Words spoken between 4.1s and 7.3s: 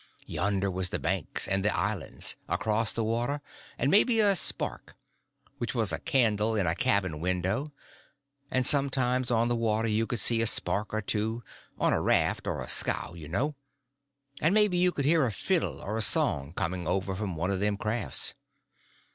a spark—which was a candle in a cabin